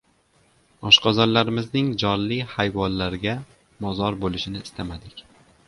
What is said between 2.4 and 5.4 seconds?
hayvonlarga mozor bo‘lishini istamadik.